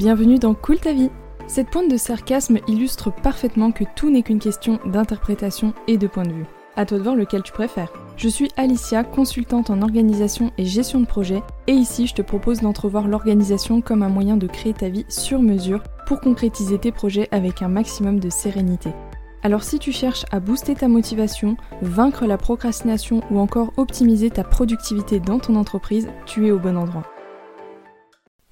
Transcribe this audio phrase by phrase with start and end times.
[0.00, 1.10] bienvenue dans Cool ta vie.
[1.46, 6.22] Cette pointe de sarcasme illustre parfaitement que tout n'est qu'une question d'interprétation et de point
[6.22, 6.46] de vue.
[6.74, 7.92] À toi de voir lequel tu préfères.
[8.16, 12.60] Je suis Alicia, consultante en organisation et gestion de projet, et ici je te propose
[12.60, 17.28] d'entrevoir l'organisation comme un moyen de créer ta vie sur mesure pour concrétiser tes projets
[17.30, 18.94] avec un maximum de sérénité.
[19.42, 24.44] Alors si tu cherches à booster ta motivation, vaincre la procrastination ou encore optimiser ta
[24.44, 27.02] productivité dans ton entreprise, tu es au bon endroit.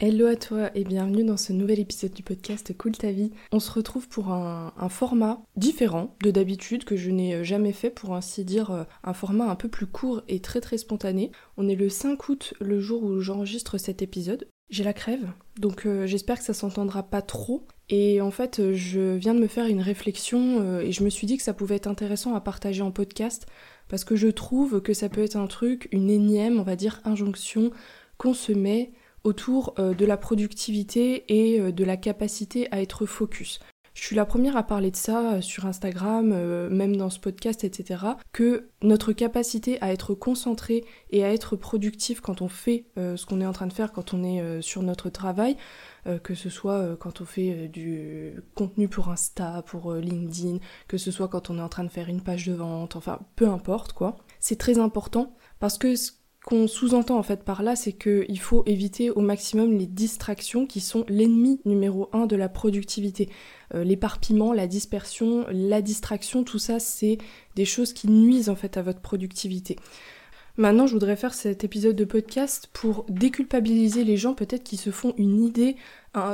[0.00, 3.32] Hello à toi et bienvenue dans ce nouvel épisode du podcast Cool ta vie.
[3.50, 8.14] On se retrouve pour un, format différent de d'habitude que je n'ai jamais fait pour
[8.14, 11.32] ainsi dire euh, un format un peu plus court et très très spontané.
[11.56, 14.46] On est le 5 août, le jour où j'enregistre cet épisode.
[14.70, 17.66] J'ai la crève, donc euh, j'espère que ça s'entendra pas trop.
[17.88, 21.26] Et en fait, euh, je viens de me faire une réflexion et je me suis
[21.26, 23.48] dit que ça pouvait être intéressant à partager en podcast
[23.88, 27.00] parce que je trouve que ça peut être un truc, une énième, on va dire,
[27.04, 27.72] injonction
[28.16, 28.92] qu'on se met
[29.24, 33.60] autour euh, de la productivité et euh, de la capacité à être focus.
[33.94, 36.28] Je suis la première à parler de ça euh, sur Instagram,
[36.68, 38.04] même dans ce podcast, etc.
[38.32, 43.40] Que notre capacité à être concentré et à être productif quand on fait ce qu'on
[43.40, 45.56] est en train de faire, quand on est sur notre travail,
[46.22, 51.26] que ce soit quand on fait du contenu pour Insta, pour LinkedIn, que ce soit
[51.26, 54.16] quand on est en train de faire une page de vente, enfin peu importe quoi.
[54.38, 55.94] C'est très important parce que
[56.44, 60.80] qu'on sous-entend en fait par là, c'est qu'il faut éviter au maximum les distractions qui
[60.80, 63.28] sont l'ennemi numéro un de la productivité.
[63.74, 67.18] Euh, l'éparpillement, la dispersion, la distraction, tout ça, c'est
[67.56, 69.76] des choses qui nuisent en fait à votre productivité.
[70.56, 74.90] Maintenant, je voudrais faire cet épisode de podcast pour déculpabiliser les gens peut-être qui se
[74.90, 75.76] font une idée,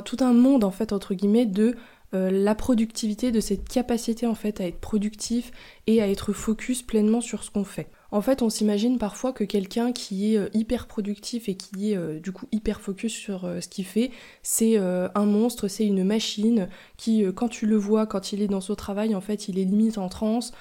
[0.07, 1.77] tout un monde en fait entre guillemets de
[2.15, 5.51] euh, la productivité, de cette capacité en fait à être productif
[5.87, 7.89] et à être focus pleinement sur ce qu'on fait.
[8.13, 11.97] En fait, on s'imagine parfois que quelqu'un qui est euh, hyper productif et qui est
[11.97, 14.13] euh, du coup hyper focus sur ce qu'il fait,
[14.43, 18.61] c'est un monstre, c'est une machine qui, quand tu le vois, quand il est dans
[18.61, 20.53] son travail, en fait, il est limite en transe,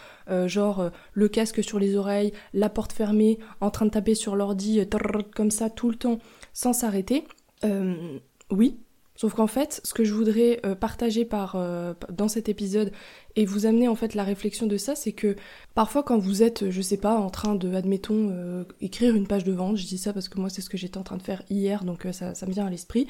[0.46, 4.82] genre le casque sur les oreilles, la porte fermée, en train de taper sur l'ordi,
[5.36, 6.20] comme ça tout le temps,
[6.54, 7.26] sans s'arrêter.
[8.52, 8.78] oui,
[9.16, 12.92] Sauf qu'en fait, ce que je voudrais euh, partager par, euh, dans cet épisode
[13.36, 15.36] et vous amener en fait la réflexion de ça, c'est que
[15.76, 19.44] parfois quand vous êtes, je sais pas, en train de, admettons, euh, écrire une page
[19.44, 21.22] de vente, je dis ça parce que moi c'est ce que j'étais en train de
[21.22, 23.08] faire hier, donc ça, ça, me vient à l'esprit,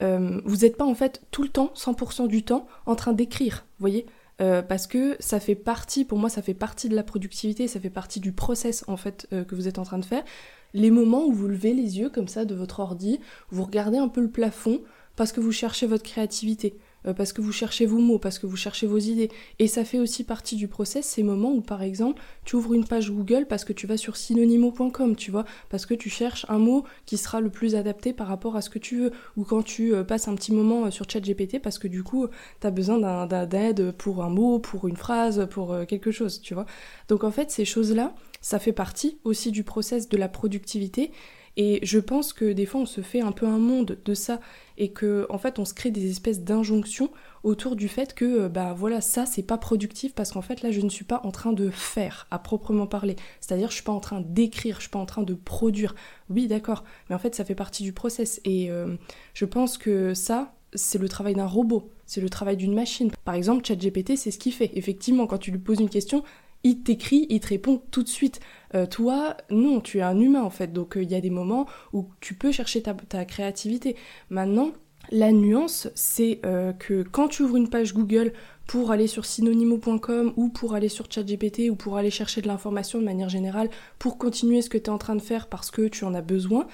[0.00, 3.82] vous n'êtes pas en fait tout le temps, 100% du temps, en train d'écrire, vous
[3.82, 4.06] voyez?
[4.38, 7.90] Parce que ça fait partie, pour moi, ça fait partie de la productivité, ça fait
[7.90, 10.24] partie du process en fait que vous êtes en train de faire.
[10.72, 14.08] Les moments où vous levez les yeux comme ça de votre ordi, vous regardez un
[14.08, 14.80] peu le plafond,
[15.16, 16.76] parce que vous cherchez votre créativité,
[17.06, 19.30] euh, parce que vous cherchez vos mots, parce que vous cherchez vos idées.
[19.58, 22.84] Et ça fait aussi partie du process, ces moments où par exemple tu ouvres une
[22.84, 26.58] page Google parce que tu vas sur synonymo.com, tu vois, parce que tu cherches un
[26.58, 29.62] mot qui sera le plus adapté par rapport à ce que tu veux, ou quand
[29.62, 32.26] tu euh, passes un petit moment euh, sur ChatGPT parce que du coup
[32.60, 36.66] tu as besoin d'aide pour un mot, pour une phrase, pour quelque chose, tu vois.
[37.08, 41.10] Donc en fait ces choses-là, ça fait partie aussi du process de la productivité
[41.56, 44.40] et je pense que des fois on se fait un peu un monde de ça
[44.80, 47.10] et que en fait on se crée des espèces d'injonctions
[47.44, 50.72] autour du fait que euh, bah voilà ça c'est pas productif parce qu'en fait là
[50.72, 53.14] je ne suis pas en train de faire à proprement parler.
[53.40, 55.94] C'est-à-dire je suis pas en train d'écrire, je suis pas en train de produire.
[56.30, 58.96] Oui d'accord, mais en fait ça fait partie du process et euh,
[59.34, 63.10] je pense que ça c'est le travail d'un robot, c'est le travail d'une machine.
[63.24, 64.70] Par exemple, ChatGPT, c'est ce qu'il fait.
[64.74, 66.22] Effectivement, quand tu lui poses une question,
[66.62, 68.40] il t'écrit, il te répond tout de suite.
[68.74, 71.30] Euh, toi, non, tu es un humain en fait, donc euh, il y a des
[71.30, 73.96] moments où tu peux chercher ta, créativité.
[74.30, 74.72] Maintenant,
[75.10, 78.32] la nuance, c'est euh, que quand tu ouvres une page Google
[78.66, 83.00] pour aller sur synonymo.com ou pour aller sur ChatGPT ou pour aller chercher de l'information
[83.00, 85.88] de manière générale pour continuer ce que tu es en train de faire parce que
[85.88, 86.68] tu en as besoin,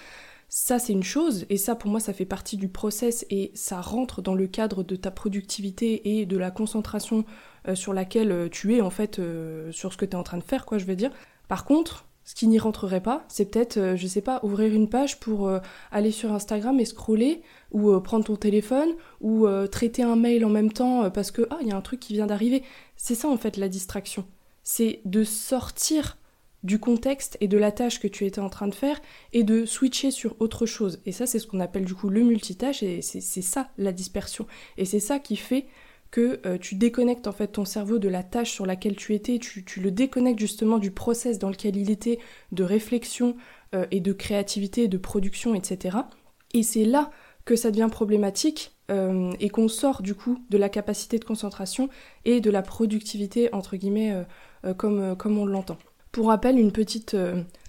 [0.50, 3.80] ça c'est une chose et ça pour moi ça fait partie du process et ça
[3.80, 7.24] rentre dans le cadre de ta productivité et de la concentration
[7.74, 9.20] sur laquelle tu es en fait
[9.70, 11.10] sur ce que tu es en train de faire quoi je veux dire.
[11.48, 15.20] Par contre, ce qui n'y rentrerait pas, c'est peut-être, je sais pas, ouvrir une page
[15.20, 15.48] pour
[15.92, 18.88] aller sur Instagram et scroller, ou prendre ton téléphone,
[19.20, 22.00] ou traiter un mail en même temps parce que, ah, il y a un truc
[22.00, 22.64] qui vient d'arriver.
[22.96, 24.24] C'est ça en fait la distraction.
[24.64, 26.18] C'est de sortir
[26.64, 29.00] du contexte et de la tâche que tu étais en train de faire
[29.32, 31.00] et de switcher sur autre chose.
[31.06, 34.48] Et ça, c'est ce qu'on appelle du coup le multitâche et c'est ça la dispersion.
[34.78, 35.66] Et c'est ça qui fait
[36.10, 39.38] que euh, tu déconnectes en fait ton cerveau de la tâche sur laquelle tu étais,
[39.38, 42.18] tu, le déconnectes justement du process dans lequel il était,
[42.52, 43.36] de réflexion
[43.74, 45.98] euh, et de créativité, de production, etc.
[46.54, 47.10] Et c'est là
[47.44, 51.88] que ça devient problématique euh, et qu'on sort du coup de la capacité de concentration
[52.24, 54.24] et de la productivité entre guillemets
[54.76, 55.78] comme, comme on l'entend.
[56.10, 57.16] Pour rappel, une petite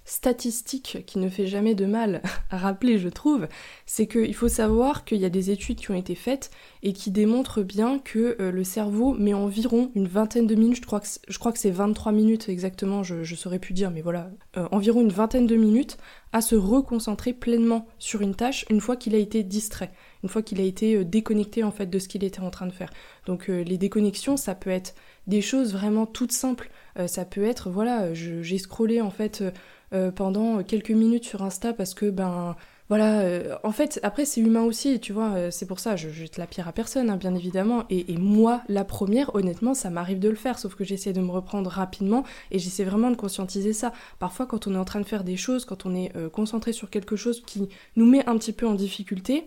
[0.08, 3.46] statistique qui ne fait jamais de mal à rappeler, je trouve,
[3.84, 6.50] c'est qu'il faut savoir qu'il y a des études qui ont été faites
[6.82, 11.38] et qui démontrent bien que euh, le cerveau met environ une vingtaine de minutes, je
[11.38, 15.02] crois que, c'est 23 minutes exactement, je, je saurais plus dire, mais voilà, euh, environ
[15.02, 15.98] une vingtaine de minutes
[16.32, 19.90] à se reconcentrer pleinement sur une tâche une fois qu'il a été distrait,
[20.22, 22.66] une fois qu'il a été euh, déconnecté en fait de ce qu'il était en train
[22.66, 22.90] de faire.
[23.26, 24.94] Donc les déconnexions, ça peut être
[25.26, 26.70] des choses vraiment toutes simples.
[27.06, 29.44] ça peut être, voilà, j'ai scrollé en fait
[29.92, 32.56] euh, pendant quelques minutes sur Insta parce que ben
[32.88, 36.08] voilà, euh, en fait, après c'est humain aussi, tu vois, euh, c'est pour ça, je
[36.08, 40.18] jette la pierre à personne, hein, bien évidemment, et, moi, la première, honnêtement, ça m'arrive
[40.18, 43.74] de le faire, sauf que j'essaie de me reprendre rapidement, et j'essaie vraiment de conscientiser
[43.74, 43.92] ça.
[44.18, 46.88] Parfois, quand on est en train de faire des choses, quand on est concentré sur
[46.88, 49.46] quelque chose qui nous met un petit peu en difficulté,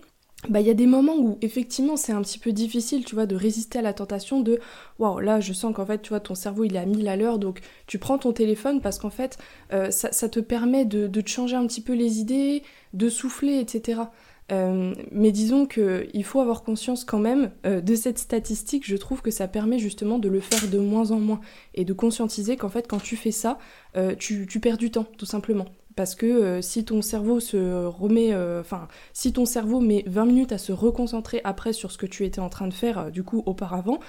[0.49, 3.27] bah il y a des moments où effectivement c'est un petit peu difficile tu vois
[3.27, 4.59] de résister à la tentation de
[4.97, 7.15] waouh là je sens qu'en fait tu vois ton cerveau il est à 1000 à
[7.15, 9.37] l'heure donc tu prends ton téléphone parce qu'en fait
[9.71, 14.01] euh, ça, te permet de, te changer un petit peu les idées de souffler etc
[14.51, 19.21] euh, mais disons qu'il faut avoir conscience quand même euh, de cette statistique, je trouve
[19.21, 21.39] que ça permet justement de le faire de moins en moins
[21.73, 23.59] et de conscientiser qu'en fait quand tu fais ça,
[24.17, 25.67] tu perds du temps tout simplement.
[25.95, 30.25] Parce que euh, si ton cerveau se remet, euh, enfin, si ton cerveau met 20
[30.25, 33.09] minutes à se reconcentrer après sur ce que tu étais en train de faire, euh,
[33.09, 33.99] du coup, auparavant,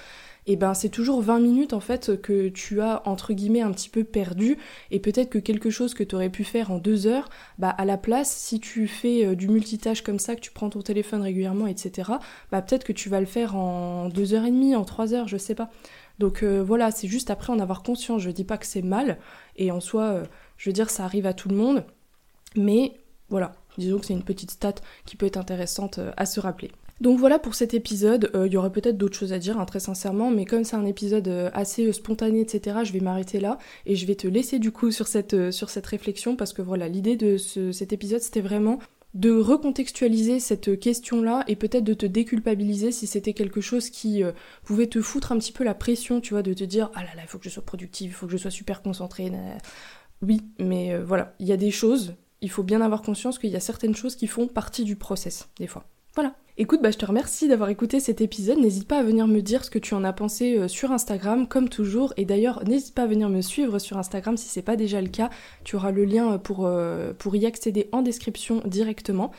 [0.45, 3.71] et eh ben c'est toujours 20 minutes en fait que tu as entre guillemets un
[3.71, 4.57] petit peu perdu
[4.91, 7.85] et peut-être que quelque chose que tu aurais pu faire en deux heures, bah à
[7.85, 11.65] la place si tu fais du multitâche comme ça, que tu prends ton téléphone régulièrement,
[11.65, 12.11] etc.
[12.51, 15.29] Bah peut-être que tu vas le faire en deux heures et demie, en trois heures,
[15.29, 15.69] je sais pas.
[16.19, 18.21] Donc voilà, c'est juste après en avoir conscience.
[18.21, 19.19] Je dis pas que c'est mal
[19.55, 20.23] et en soi
[20.57, 21.83] je veux dire, ça arrive à tout le monde,
[22.55, 22.93] mais
[23.29, 26.71] voilà, disons que c'est une petite stat qui peut être intéressante euh, à se rappeler.
[27.01, 29.65] Donc voilà pour cet épisode, euh, il y aurait peut-être d'autres choses à dire, hein,
[29.65, 33.57] très sincèrement, mais comme c'est un épisode euh, assez spontané, etc., je vais m'arrêter là
[33.85, 36.87] et je vais te laisser du coup sur cette, sur cette réflexion parce que voilà,
[36.87, 38.79] l'idée de cet épisode c'était vraiment
[39.15, 44.23] de recontextualiser cette question-là et peut-être de te déculpabiliser si c'était quelque chose qui
[44.63, 47.09] pouvait te foutre un petit peu la pression, tu vois, de te dire ah là
[47.15, 49.31] là, il faut que je sois productive, il faut que je sois super concentrée.
[50.23, 53.51] Oui, mais euh, voilà, il y a des choses, il faut bien avoir conscience qu'il
[53.51, 55.85] y a certaines choses qui font partie du process, des fois.
[56.15, 56.35] Voilà.
[56.57, 58.59] Écoute, bah, je te remercie d'avoir écouté cet épisode.
[58.59, 61.47] N'hésite pas à venir me dire ce que tu en as pensé euh, sur Instagram,
[61.47, 62.13] comme toujours.
[62.15, 65.07] Et d'ailleurs, n'hésite pas à venir me suivre sur Instagram si c'est pas déjà le
[65.07, 65.31] cas.
[65.63, 69.31] Tu auras le lien pour, euh, pour y accéder en description directement.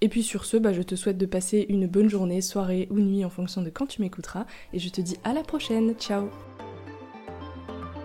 [0.00, 2.98] Et puis sur ce, bah, je te souhaite de passer une bonne journée, soirée ou
[2.98, 4.46] nuit en fonction de quand tu m'écouteras.
[4.72, 5.94] Et je te dis à la prochaine.
[5.94, 6.28] Ciao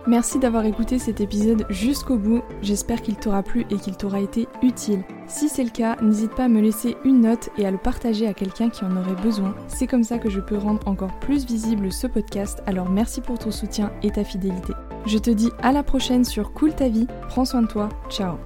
[0.09, 4.47] Merci d'avoir écouté cet épisode jusqu'au bout, j'espère qu'il t'aura plu et qu'il t'aura été
[4.63, 5.03] utile.
[5.27, 8.25] Si c'est le cas, n'hésite pas à me laisser une note et à le partager
[8.25, 9.53] à quelqu'un qui en aurait besoin.
[9.67, 13.37] C'est comme ça que je peux rendre encore plus visible ce podcast, alors merci pour
[13.37, 14.73] ton soutien et ta fidélité.
[15.05, 18.37] Je te dis à la prochaine sur Cool ta vie, prends soin de toi, ciao